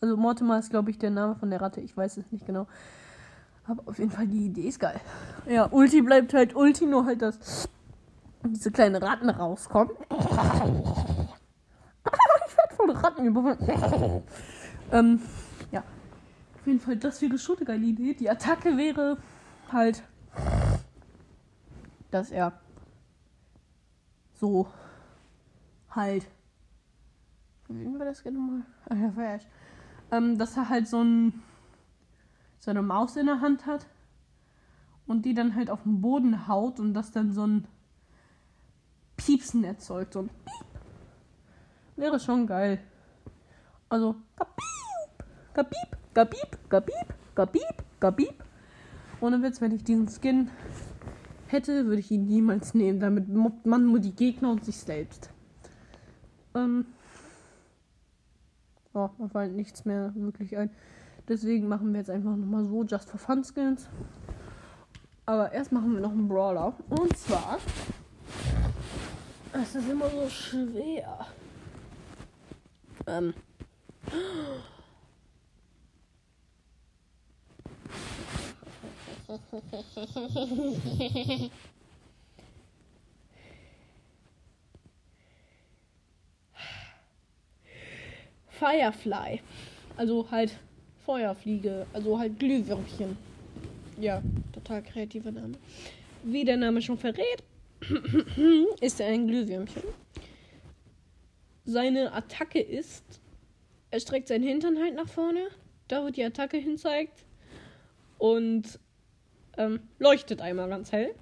Also 0.00 0.16
Mortimer 0.16 0.58
ist, 0.58 0.70
glaube 0.70 0.90
ich, 0.90 0.98
der 0.98 1.10
Name 1.10 1.36
von 1.36 1.50
der 1.50 1.60
Ratte. 1.60 1.80
Ich 1.80 1.96
weiß 1.96 2.16
es 2.18 2.30
nicht 2.30 2.46
genau. 2.46 2.66
Aber 3.66 3.82
auf 3.86 3.98
jeden 3.98 4.10
Fall, 4.10 4.26
die 4.26 4.46
Idee 4.46 4.68
ist 4.68 4.78
geil. 4.78 5.00
Ja, 5.48 5.66
Ulti 5.70 6.02
bleibt 6.02 6.34
halt 6.34 6.54
Ulti, 6.54 6.84
nur 6.86 7.06
halt, 7.06 7.22
dass 7.22 7.68
diese 8.44 8.70
kleinen 8.70 9.02
Ratten 9.02 9.30
rauskommen. 9.30 9.94
ich 10.10 10.36
werde 12.56 12.74
von 12.76 12.90
Ratten 12.90 13.24
überfallen. 13.24 14.22
ähm, 14.92 15.22
ja. 15.72 15.80
Auf 15.80 16.66
jeden 16.66 16.80
Fall, 16.80 16.96
das 16.96 17.22
wäre 17.22 17.38
schon 17.38 17.56
eine 17.56 17.64
geile 17.64 17.86
Idee. 17.86 18.14
Die 18.14 18.28
Attacke 18.28 18.76
wäre 18.76 19.16
halt, 19.72 20.02
dass 22.10 22.30
er 22.30 22.52
so 24.44 24.66
halt. 25.88 26.28
Wie 27.68 27.98
war 27.98 28.04
das 28.04 28.22
genau 28.22 28.40
mal? 28.40 29.40
Ähm, 30.12 30.36
dass 30.36 30.56
er 30.58 30.68
halt 30.68 30.86
so 30.86 31.02
ein 31.02 31.42
so 32.58 32.70
eine 32.70 32.82
Maus 32.82 33.16
in 33.16 33.24
der 33.26 33.40
Hand 33.40 33.64
hat 33.64 33.86
und 35.06 35.24
die 35.24 35.32
dann 35.32 35.54
halt 35.54 35.70
auf 35.70 35.82
den 35.82 36.02
Boden 36.02 36.46
haut 36.46 36.78
und 36.78 36.92
das 36.92 37.10
dann 37.10 37.32
so 37.32 37.46
ein 37.46 37.66
Piepsen 39.16 39.64
erzeugt. 39.64 40.12
So 40.12 40.20
ein 40.20 40.28
Piep. 40.28 40.66
Wäre 41.96 42.20
schon 42.20 42.46
geil. 42.46 42.80
Also, 43.88 44.14
kapiep, 44.36 45.24
kapiep, 45.54 45.98
kapiep, 46.12 46.68
kapiep, 46.68 47.14
kapiep, 47.34 47.84
kapiep. 47.98 48.44
Ohne 49.22 49.42
Witz, 49.42 49.62
wenn 49.62 49.72
ich 49.72 49.84
diesen 49.84 50.08
Skin 50.08 50.50
hätte, 51.54 51.86
würde 51.86 52.00
ich 52.00 52.10
ihn 52.10 52.26
niemals 52.26 52.74
nehmen. 52.74 53.00
Damit 53.00 53.28
mobbt 53.28 53.64
man 53.64 53.86
nur 53.86 53.98
die 53.98 54.14
Gegner 54.14 54.50
und 54.50 54.64
sich 54.64 54.76
selbst. 54.76 55.30
Ähm. 56.54 56.84
Oh, 58.92 59.08
mir 59.18 59.30
fällt 59.30 59.54
nichts 59.54 59.86
mehr 59.86 60.12
wirklich 60.14 60.56
ein. 60.58 60.70
Deswegen 61.26 61.68
machen 61.68 61.92
wir 61.92 62.00
jetzt 62.00 62.10
einfach 62.10 62.36
nochmal 62.36 62.64
so 62.64 62.84
Just 62.84 63.08
for 63.08 63.18
Fun 63.18 63.42
Skins. 63.42 63.88
Aber 65.24 65.52
erst 65.52 65.72
machen 65.72 65.94
wir 65.94 66.00
noch 66.00 66.12
einen 66.12 66.28
Brawler. 66.28 66.74
Und 66.90 67.16
zwar. 67.16 67.58
Es 69.54 69.74
ist 69.74 69.88
immer 69.88 70.10
so 70.10 70.28
schwer. 70.28 71.26
Ähm. 73.06 73.32
Firefly. 88.48 89.40
Also 89.96 90.30
halt 90.30 90.58
Feuerfliege. 91.04 91.86
Also 91.92 92.18
halt 92.18 92.38
Glühwürmchen. 92.38 93.16
Ja, 93.98 94.22
total 94.52 94.82
kreativer 94.82 95.30
Name. 95.30 95.54
Wie 96.22 96.44
der 96.44 96.56
Name 96.56 96.82
schon 96.82 96.98
verrät, 96.98 97.42
ist 98.80 99.00
er 99.00 99.08
ein 99.08 99.26
Glühwürmchen. 99.26 99.82
Seine 101.64 102.12
Attacke 102.12 102.60
ist, 102.60 103.20
er 103.90 104.00
streckt 104.00 104.28
seinen 104.28 104.44
Hintern 104.44 104.78
halt 104.78 104.94
nach 104.94 105.08
vorne, 105.08 105.48
da 105.88 106.04
wo 106.04 106.10
die 106.10 106.24
Attacke 106.24 106.56
hinzeigt 106.56 107.24
und 108.18 108.78
ähm, 109.58 109.80
leuchtet 109.98 110.40
einmal 110.40 110.68
ganz 110.68 110.92
hell. 110.92 111.14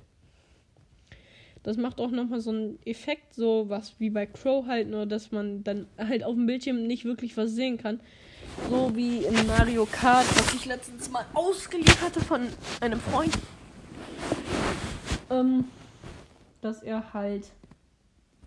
Das 1.62 1.76
macht 1.76 2.00
auch 2.00 2.10
nochmal 2.10 2.40
so 2.40 2.50
einen 2.50 2.78
Effekt, 2.84 3.34
so 3.34 3.68
was 3.68 4.00
wie 4.00 4.10
bei 4.10 4.26
Crow 4.26 4.66
halt, 4.66 4.88
nur 4.88 5.06
dass 5.06 5.30
man 5.30 5.62
dann 5.62 5.86
halt 5.96 6.24
auf 6.24 6.34
dem 6.34 6.46
Bildschirm 6.46 6.86
nicht 6.86 7.04
wirklich 7.04 7.36
was 7.36 7.52
sehen 7.52 7.78
kann. 7.78 8.00
So 8.68 8.94
wie 8.96 9.24
in 9.24 9.46
Mario 9.46 9.86
Kart, 9.86 10.26
was 10.36 10.54
ich 10.54 10.66
letztens 10.66 11.08
mal 11.10 11.24
ausgeliehen 11.34 12.00
hatte 12.00 12.20
von 12.20 12.48
einem 12.80 13.00
Freund. 13.00 13.32
ähm, 15.30 15.64
dass 16.60 16.82
er 16.82 17.12
halt 17.12 17.50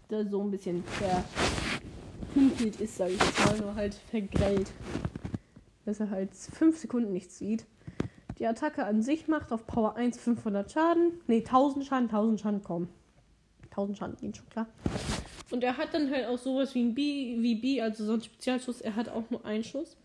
da 0.10 0.26
so 0.26 0.42
ein 0.42 0.52
bisschen 0.52 0.84
verhünkelt 2.34 2.80
ist, 2.80 2.98
sage 2.98 3.14
ich 3.14 3.20
jetzt 3.20 3.46
mal, 3.46 3.58
nur 3.58 3.76
halt 3.76 3.96
vergrellt. 4.10 4.72
Dass 5.86 6.00
er 6.00 6.10
halt 6.10 6.36
5 6.36 6.78
Sekunden 6.78 7.14
nichts 7.14 7.38
sieht. 7.38 7.66
Die 8.40 8.46
Attacke 8.46 8.86
an 8.86 9.02
sich 9.02 9.28
macht 9.28 9.52
auf 9.52 9.66
Power 9.66 9.96
1 9.96 10.18
500 10.18 10.72
Schaden. 10.72 11.22
Ne, 11.28 11.38
1000 11.38 11.86
Schaden, 11.86 12.10
1000 12.10 12.42
Schaden 12.42 12.64
kommen. 12.64 12.90
1000 13.72 13.98
Schaden 13.98 14.18
gehen 14.18 14.34
schon 14.34 14.50
klar. 14.50 14.68
Und 15.52 15.64
er 15.64 15.78
hat 15.78 15.94
dann 15.94 16.12
halt 16.12 16.28
auch 16.28 16.38
sowas 16.38 16.76
wie 16.76 16.84
ein 16.84 16.94
B, 16.94 17.38
wie 17.40 17.56
B, 17.56 17.82
also 17.82 18.06
so 18.06 18.14
ein 18.14 18.22
Spezialschuss. 18.22 18.82
Er 18.82 18.96
hat 18.96 19.10
auch 19.10 19.30
nur 19.30 19.46
einen 19.46 19.64
Schuss. 19.64 19.96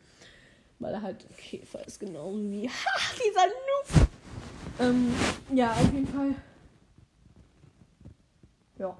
Weil 0.78 0.94
er 0.94 1.02
halt 1.02 1.26
Käfer 1.36 1.86
ist, 1.86 1.98
genauso 1.98 2.38
wie. 2.50 2.68
Ha, 2.68 3.14
dieser 3.16 3.46
Noob! 3.46 4.08
Ähm, 4.80 5.12
ja, 5.54 5.72
auf 5.72 5.92
jeden 5.92 6.06
Fall. 6.06 6.34
Ja. 8.78 8.96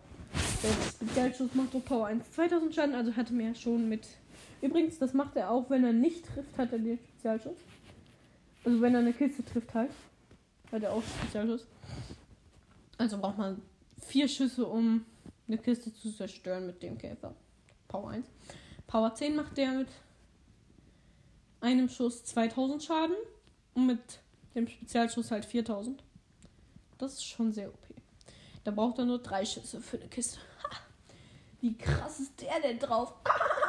Der 0.62 0.90
Spezialschuss 0.90 1.54
macht 1.54 1.74
auf 1.74 1.84
Power 1.84 2.06
1 2.06 2.30
2000 2.32 2.74
Schaden, 2.74 2.94
also 2.94 3.16
hatte 3.16 3.32
mir 3.32 3.54
schon 3.54 3.88
mit. 3.88 4.06
Übrigens, 4.60 4.98
das 4.98 5.14
macht 5.14 5.36
er 5.36 5.50
auch, 5.50 5.70
wenn 5.70 5.84
er 5.84 5.92
nicht 5.92 6.26
trifft, 6.26 6.58
hat 6.58 6.72
er 6.72 6.78
den 6.78 6.98
Spezialschuss. 6.98 7.56
Also 8.64 8.80
wenn 8.80 8.94
er 8.94 9.00
eine 9.00 9.12
Kiste 9.12 9.44
trifft 9.44 9.72
halt, 9.74 9.90
hat 10.70 10.82
er 10.82 10.92
auch 10.92 11.02
Spezialschuss. 11.02 11.66
Also 12.98 13.18
braucht 13.18 13.38
man 13.38 13.62
vier 14.00 14.28
Schüsse, 14.28 14.66
um 14.66 15.04
eine 15.48 15.58
Kiste 15.58 15.92
zu 15.94 16.12
zerstören 16.12 16.66
mit 16.66 16.82
dem 16.82 16.98
Käfer. 16.98 17.34
Power 17.88 18.10
1. 18.10 18.26
Power 18.86 19.14
10 19.14 19.36
macht 19.36 19.56
der 19.56 19.72
mit 19.72 19.88
einem 21.60 21.88
Schuss 21.88 22.24
2000 22.24 22.82
Schaden 22.82 23.16
und 23.74 23.86
mit 23.86 24.20
dem 24.54 24.68
Spezialschuss 24.68 25.30
halt 25.30 25.44
4000. 25.44 26.02
Das 26.98 27.14
ist 27.14 27.24
schon 27.24 27.52
sehr 27.52 27.68
OP. 27.68 27.78
Da 28.64 28.70
braucht 28.70 28.98
er 28.98 29.06
nur 29.06 29.18
drei 29.18 29.44
Schüsse 29.44 29.80
für 29.80 29.98
eine 29.98 30.08
Kiste. 30.08 30.38
Ha! 30.62 30.76
Wie 31.60 31.76
krass 31.76 32.20
ist 32.20 32.40
der 32.40 32.60
denn 32.60 32.78
drauf? 32.78 33.14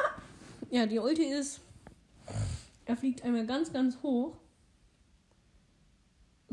ja, 0.70 0.86
die 0.86 1.00
Ulti 1.00 1.24
ist. 1.24 1.62
Er 2.86 2.98
fliegt 2.98 3.24
einmal 3.24 3.46
ganz, 3.46 3.72
ganz 3.72 4.02
hoch. 4.04 4.36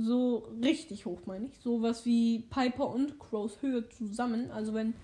So 0.00 0.48
richtig 0.62 1.06
hoch, 1.06 1.18
meine 1.26 1.46
ich. 1.46 1.58
So 1.58 1.82
was 1.82 2.06
wie 2.06 2.44
Piper 2.50 2.88
und 2.88 3.18
Crows 3.18 3.60
Höhe 3.60 3.88
zusammen. 3.88 4.50
Also 4.52 4.72
wenn 4.72 4.94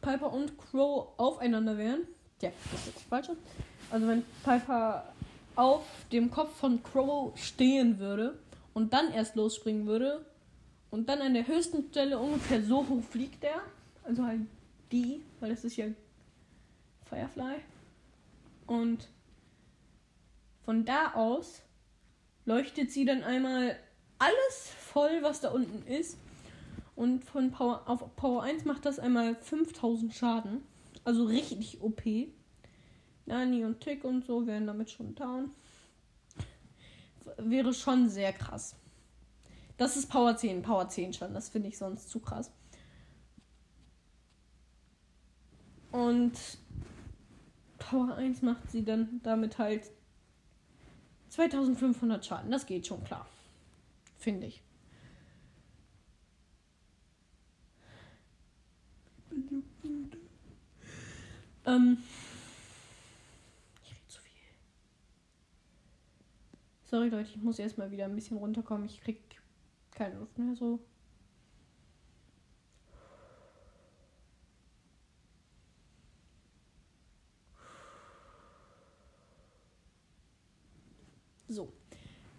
Piper 0.00 0.32
und 0.32 0.56
Crow 0.56 1.08
aufeinander 1.16 1.76
wären. 1.76 2.02
Ja, 2.40 2.50
das 2.70 2.86
ist 2.86 3.00
falsch. 3.02 3.28
Also 3.90 4.06
wenn 4.06 4.22
Piper 4.44 5.12
auf 5.56 5.84
dem 6.12 6.30
Kopf 6.30 6.54
von 6.54 6.80
Crow 6.84 7.36
stehen 7.36 7.98
würde 7.98 8.38
und 8.72 8.92
dann 8.92 9.10
erst 9.10 9.34
losspringen 9.34 9.86
würde 9.86 10.24
und 10.90 11.08
dann 11.08 11.20
an 11.20 11.34
der 11.34 11.48
höchsten 11.48 11.88
Stelle 11.90 12.20
ungefähr 12.20 12.62
so 12.62 12.88
hoch 12.88 13.02
fliegt 13.02 13.42
er, 13.42 13.60
also 14.04 14.24
halt 14.24 14.42
die, 14.92 15.20
weil 15.40 15.50
das 15.50 15.64
ist 15.64 15.76
ja 15.76 15.86
Firefly. 17.06 17.56
Und 18.68 19.08
von 20.64 20.84
da 20.84 21.14
aus 21.14 21.62
leuchtet 22.44 22.92
sie 22.92 23.04
dann 23.04 23.24
einmal 23.24 23.76
alles 24.18 24.70
voll, 24.78 25.22
was 25.22 25.40
da 25.40 25.50
unten 25.50 25.86
ist. 25.86 26.18
Und 26.96 27.24
von 27.24 27.52
Power 27.52 27.82
auf 27.86 28.16
Power 28.16 28.42
1 28.42 28.64
macht 28.64 28.84
das 28.84 28.98
einmal 28.98 29.36
5000 29.36 30.12
Schaden. 30.12 30.62
Also 31.04 31.24
richtig 31.24 31.80
OP. 31.80 32.02
Nani 33.26 33.64
und 33.64 33.80
Tick 33.80 34.04
und 34.04 34.24
so 34.24 34.46
wären 34.46 34.66
damit 34.66 34.90
schon 34.90 35.14
down. 35.14 35.50
Wäre 37.36 37.72
schon 37.72 38.08
sehr 38.08 38.32
krass. 38.32 38.74
Das 39.76 39.96
ist 39.96 40.08
Power 40.08 40.36
10, 40.36 40.62
Power 40.62 40.88
10 40.88 41.12
schon. 41.12 41.34
Das 41.34 41.50
finde 41.50 41.68
ich 41.68 41.78
sonst 41.78 42.08
zu 42.08 42.18
krass. 42.18 42.50
Und 45.92 46.32
Power 47.78 48.14
1 48.16 48.42
macht 48.42 48.70
sie 48.70 48.84
dann 48.84 49.20
damit 49.22 49.58
halt 49.58 49.90
2500 51.28 52.26
Schaden. 52.26 52.50
Das 52.50 52.66
geht 52.66 52.86
schon 52.86 53.04
klar. 53.04 53.26
Finde 54.18 54.48
ich. 54.48 54.62
Ähm. 61.64 61.98
Ich 63.82 63.90
rede 63.90 64.08
zu 64.08 64.20
viel. 64.20 64.32
Sorry 66.84 67.08
Leute, 67.08 67.30
ich 67.30 67.36
muss 67.42 67.58
erstmal 67.58 67.90
wieder 67.90 68.06
ein 68.06 68.14
bisschen 68.14 68.38
runterkommen. 68.38 68.86
Ich 68.86 69.00
krieg 69.00 69.20
keine 69.92 70.18
Luft 70.18 70.36
mehr 70.38 70.54
so. 70.56 70.76
So, 70.76 70.80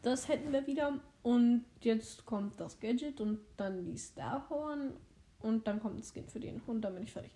das 0.01 0.27
hätten 0.27 0.51
wir 0.51 0.65
wieder. 0.67 0.99
Und 1.21 1.65
jetzt 1.81 2.25
kommt 2.25 2.59
das 2.59 2.79
Gadget 2.79 3.19
und 3.21 3.39
dann 3.57 3.85
die 3.85 3.97
Starhorn. 3.97 4.93
Und 5.41 5.67
dann 5.67 5.79
kommt 5.79 5.99
das 5.99 6.11
Skin 6.13 6.27
für 6.27 6.39
den. 6.39 6.61
Und 6.67 6.81
dann 6.81 6.93
bin 6.93 7.03
ich 7.03 7.11
fertig. 7.11 7.31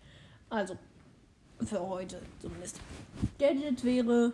Also, 0.49 0.78
für 1.60 1.88
heute 1.88 2.21
zumindest. 2.39 2.80
Gadget 3.39 3.84
wäre. 3.84 4.34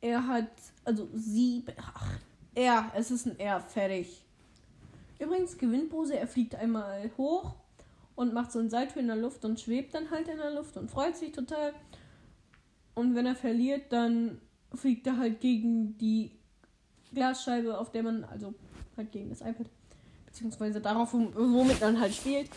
Er 0.00 0.26
hat. 0.26 0.50
Also 0.84 1.08
sie. 1.14 1.64
Ach, 1.76 2.18
er. 2.54 2.92
Es 2.94 3.10
ist 3.10 3.26
ein 3.26 3.38
R. 3.38 3.60
Fertig. 3.60 4.22
Übrigens, 5.18 5.58
Gewinnpose. 5.58 6.16
Er 6.16 6.28
fliegt 6.28 6.54
einmal 6.54 7.10
hoch 7.16 7.54
und 8.14 8.34
macht 8.34 8.52
so 8.52 8.58
ein 8.58 8.70
Salto 8.70 8.98
in 8.98 9.06
der 9.06 9.16
Luft 9.16 9.44
und 9.44 9.60
schwebt 9.60 9.94
dann 9.94 10.10
halt 10.10 10.28
in 10.28 10.38
der 10.38 10.50
Luft 10.50 10.76
und 10.76 10.90
freut 10.90 11.16
sich 11.16 11.32
total. 11.32 11.72
Und 12.94 13.14
wenn 13.14 13.26
er 13.26 13.36
verliert, 13.36 13.92
dann 13.92 14.40
fliegt 14.74 15.06
er 15.06 15.16
halt 15.16 15.40
gegen 15.40 15.96
die 15.98 16.30
Glasscheibe, 17.12 17.78
auf 17.78 17.90
der 17.90 18.02
man, 18.02 18.24
also 18.24 18.54
halt 18.96 19.12
gegen 19.12 19.30
das 19.30 19.40
iPad, 19.40 19.66
beziehungsweise 20.26 20.80
darauf, 20.80 21.12
womit 21.14 21.80
man 21.80 22.00
halt 22.00 22.14
spielt, 22.14 22.50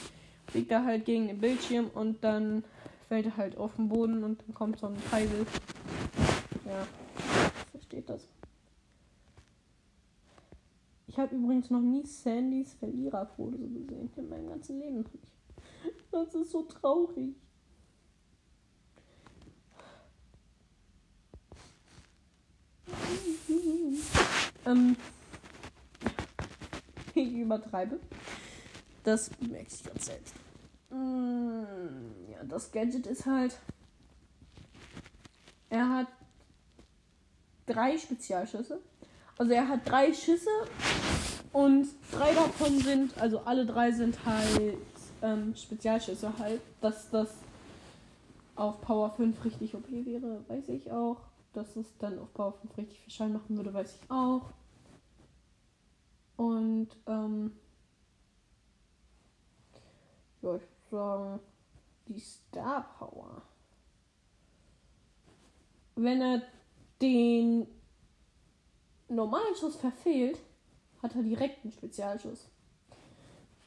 fliegt 0.48 0.72
er 0.72 0.84
halt 0.84 1.06
gegen 1.06 1.28
den 1.28 1.40
Bildschirm 1.40 1.90
und 1.94 2.24
dann 2.24 2.64
fällt 3.08 3.26
er 3.26 3.38
halt 3.38 3.58
auf 3.58 3.76
den 3.76 3.90
Boden 3.90 4.24
und 4.24 4.42
dann 4.42 4.54
kommt 4.54 4.80
so 4.80 4.88
ein 4.88 4.96
Pfeil. 4.96 5.30
Ja, 6.66 6.88
versteht 7.72 8.10
das. 8.10 8.28
Ich 11.08 11.18
habe 11.20 11.36
übrigens 11.36 11.70
noch 11.70 11.82
nie 11.82 12.06
Sandys 12.06 12.74
Verliererfoto 12.76 13.58
gesehen 13.58 14.10
in 14.16 14.30
meinem 14.30 14.48
ganzen 14.48 14.80
Leben. 14.80 15.06
Das 16.10 16.34
ist 16.36 16.52
so 16.52 16.64
traurig. 16.64 17.36
Ähm, 24.66 24.96
ich 27.14 27.34
übertreibe. 27.34 28.00
Das 29.04 29.32
merke 29.40 29.68
ich 29.70 29.84
ganz 29.84 30.06
selbst. 30.06 30.36
Mm, 30.90 31.64
ja, 32.32 32.44
das 32.44 32.72
Gadget 32.72 33.08
ist 33.08 33.26
halt. 33.26 33.58
Er 35.70 35.90
hat 35.90 36.08
drei 37.66 37.98
Spezialschüsse. 37.98 38.80
Also 39.38 39.54
er 39.54 39.68
hat 39.68 39.88
drei 39.88 40.14
Schüsse 40.14 40.50
und 41.54 41.88
drei 42.12 42.34
davon 42.34 42.80
sind, 42.80 43.18
also 43.20 43.40
alle 43.40 43.66
drei 43.66 43.92
sind 43.92 44.24
halt 44.26 44.78
ähm, 45.22 45.56
Spezialschüsse 45.56 46.32
halt. 46.38 46.62
Dass 46.82 47.10
das 47.10 47.30
auf 48.56 48.82
Power 48.82 49.12
5 49.16 49.44
richtig 49.44 49.74
OP 49.74 49.90
wäre, 49.90 50.44
weiß 50.48 50.70
ich 50.70 50.92
auch. 50.92 51.18
Dass 51.54 51.76
es 51.76 51.98
dann 51.98 52.20
auf 52.20 52.34
Power 52.34 52.54
5 52.54 52.78
richtig 52.78 53.00
viel 53.00 53.12
Schein 53.12 53.34
machen 53.34 53.58
würde, 53.58 53.74
weiß 53.74 54.00
ich 54.02 54.12
auch. 54.12 54.52
Und 56.38 56.90
ähm, 57.08 57.52
ja, 60.42 60.56
ich 60.56 60.62
würde 60.62 60.90
sagen, 60.90 61.40
die 62.08 62.20
Star 62.20 62.94
Power. 62.98 63.42
Wenn 65.96 66.22
er 66.22 66.42
den 67.02 67.68
normalen 69.10 69.56
Schuss 69.56 69.76
verfehlt, 69.76 70.40
hat 71.04 71.16
er 71.16 71.24
direkt 71.24 71.64
einen 71.64 71.74
Spezialschuss. 71.74 72.50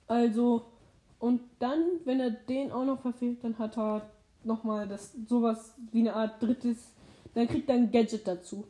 Also, 0.06 0.66
und 1.18 1.42
dann, 1.58 2.00
wenn 2.04 2.20
er 2.20 2.30
den 2.30 2.72
auch 2.72 2.84
noch 2.84 3.00
verfehlt, 3.00 3.42
dann 3.44 3.58
hat 3.58 3.78
er 3.78 4.10
nochmal 4.42 4.86
das 4.86 5.12
sowas 5.26 5.74
wie 5.90 6.00
eine 6.00 6.14
Art 6.14 6.42
drittes 6.42 6.93
dann 7.34 7.48
kriegt 7.48 7.68
er 7.68 7.76
ein 7.76 7.90
Gadget 7.90 8.26
dazu. 8.26 8.66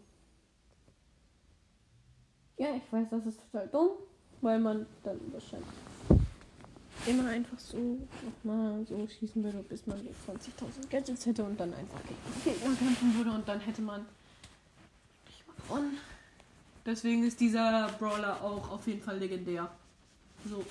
Ja, 2.57 2.69
ich 2.77 2.93
weiß, 2.93 3.09
das 3.11 3.27
ist 3.27 3.41
total 3.51 3.69
dumm, 3.69 3.91
weil 4.41 4.59
man 4.59 4.87
dann 5.03 5.21
wahrscheinlich 5.33 5.69
immer 7.07 7.29
einfach 7.29 7.59
so 7.59 7.99
nochmal 8.23 8.87
so 8.87 9.07
schießen 9.07 9.43
würde, 9.43 9.59
bis 9.65 9.87
man 9.87 9.99
20.000 9.99 10.89
Gadgets 10.89 11.27
hätte 11.27 11.45
und 11.45 11.59
dann 11.59 11.75
einfach 11.75 12.01
gegen 12.03 12.57
Gegner 12.57 12.77
kämpfen 12.77 13.15
würde 13.17 13.33
und 13.33 13.47
dann 13.47 13.61
hätte 13.61 13.83
man 13.83 14.07
gewonnen. 15.65 15.99
Deswegen 16.87 17.25
ist 17.25 17.41
dieser 17.41 17.89
Brawler 17.99 18.43
auch 18.43 18.71
auf 18.71 18.87
jeden 18.87 19.01
Fall 19.01 19.19
legendär. 19.19 19.71
So. 20.49 20.65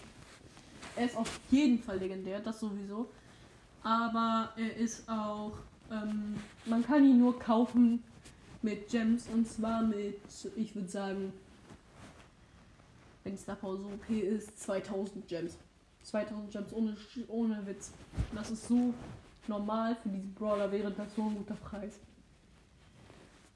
Er 0.95 1.05
ist 1.05 1.17
auf 1.17 1.39
jeden 1.49 1.79
Fall 1.79 1.97
legendär, 1.97 2.39
das 2.39 2.59
sowieso. 2.59 3.09
Aber 3.81 4.53
er 4.55 4.75
ist 4.77 5.09
auch. 5.09 5.53
Ähm, 5.93 6.35
man 6.65 6.83
kann 6.83 7.03
ihn 7.03 7.19
nur 7.19 7.37
kaufen 7.37 8.03
mit 8.61 8.89
Gems 8.89 9.27
und 9.27 9.47
zwar 9.47 9.83
mit, 9.83 10.19
ich 10.55 10.73
würde 10.73 10.87
sagen, 10.87 11.33
wenn 13.23 13.37
Star 13.37 13.55
Power 13.55 13.77
so 13.77 13.85
OP 13.85 14.09
ist, 14.09 14.59
2000 14.59 15.27
Gems. 15.27 15.57
2000 16.03 16.51
Gems 16.51 16.73
ohne, 16.73 16.97
ohne 17.27 17.65
Witz. 17.67 17.91
Das 18.33 18.51
ist 18.51 18.67
so 18.67 18.93
normal 19.47 19.95
für 20.01 20.09
diesen 20.09 20.33
Brawler, 20.33 20.71
wäre 20.71 20.91
das 20.91 21.15
so 21.15 21.23
ein 21.23 21.35
guter 21.35 21.55
Preis. 21.55 21.99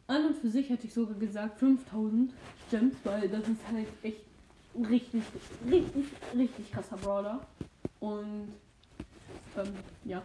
An 0.08 0.28
und 0.28 0.38
für 0.38 0.50
sich 0.50 0.70
hätte 0.70 0.88
ich 0.88 0.94
sogar 0.94 1.16
gesagt 1.16 1.60
5000 1.60 2.32
Gems, 2.70 2.96
weil 3.04 3.28
das 3.28 3.48
ist 3.48 3.68
halt 3.72 3.88
echt 4.04 4.22
richtig, 4.76 5.24
richtig, 5.70 6.06
richtig 6.34 6.72
krasser 6.72 6.98
Brawler. 6.98 7.46
Und 8.00 8.54
ähm, 9.58 9.74
ja, 10.06 10.22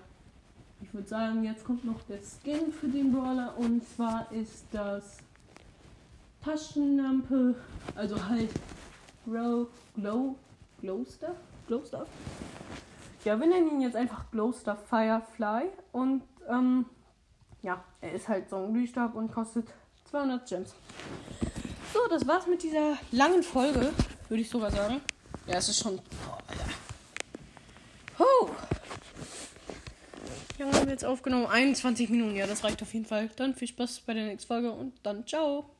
ich 0.92 0.94
würde 0.94 1.09
sagen, 1.09 1.42
jetzt 1.42 1.64
kommt 1.64 1.87
noch 1.87 2.02
der 2.02 2.18
Skin 2.18 2.70
für 2.70 2.87
den 2.87 3.12
Brawler 3.12 3.55
und 3.57 3.83
zwar 3.96 4.31
ist 4.31 4.66
das 4.72 5.16
Taschenlampe, 6.44 7.55
also 7.94 8.28
halt 8.28 8.50
Glow, 9.24 9.68
Glow, 9.94 10.37
Glow 10.83 11.02
Stuff, 11.07 11.37
Glow 11.66 11.83
Stuff. 11.83 12.09
Ja, 13.24 13.40
wir 13.40 13.46
nennen 13.46 13.70
ihn 13.70 13.81
jetzt 13.81 13.96
einfach 13.96 14.31
Glow 14.33 14.52
Stuff 14.52 14.81
Firefly 14.87 15.70
und 15.92 16.24
ähm, 16.46 16.85
ja, 17.62 17.83
er 18.02 18.12
ist 18.12 18.28
halt 18.28 18.50
so 18.50 18.57
ein 18.57 18.74
Glühstab 18.74 19.14
und 19.14 19.33
kostet 19.33 19.68
200 20.11 20.46
Gems. 20.46 20.74
So, 21.94 22.00
das 22.11 22.26
war's 22.26 22.46
mit 22.46 22.62
dieser 22.62 22.98
langen 23.12 23.42
Folge, 23.42 23.94
würde 24.28 24.42
ich 24.42 24.50
sogar 24.50 24.70
sagen. 24.70 25.00
Ja, 25.46 25.55
es 25.55 25.70
ist 25.70 25.78
schon. 25.78 25.98
Oh, 26.28 26.37
Alter. 26.48 26.64
Huh. 28.18 28.50
Wie 30.62 30.62
lange 30.64 30.72
haben 30.83 30.88
wir 30.88 30.95
jetzt 30.95 31.05
aufgenommen? 31.05 31.47
21 31.47 32.11
Minuten. 32.11 32.35
Ja, 32.35 32.47
das 32.47 32.64
reicht 32.64 32.83
auf 32.83 32.92
jeden 32.92 33.07
Fall. 33.07 33.31
Dann 33.37 33.55
viel 33.55 33.68
Spaß 33.68 34.01
bei 34.01 34.14
der 34.14 34.25
nächsten 34.25 34.49
Folge 34.49 34.73
und 34.73 34.95
dann 35.05 35.25
ciao. 35.27 35.71